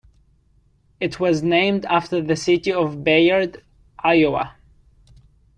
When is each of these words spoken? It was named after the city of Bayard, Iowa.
It 0.99 1.19
was 1.19 1.43
named 1.43 1.85
after 1.85 2.23
the 2.23 2.35
city 2.35 2.73
of 2.73 3.03
Bayard, 3.03 3.63
Iowa. 3.99 4.55